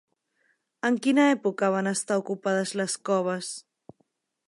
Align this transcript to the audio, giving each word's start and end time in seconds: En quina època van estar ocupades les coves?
En 0.89 0.97
quina 1.07 1.27
època 1.35 1.71
van 1.77 1.91
estar 1.93 2.19
ocupades 2.25 2.75
les 2.83 2.97
coves? 3.11 3.55